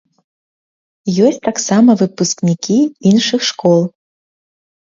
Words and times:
Ёсць 1.25 1.37
таксама 1.49 1.91
выпускнікі 2.01 2.79
іншых 3.11 3.41
школ. 3.51 3.81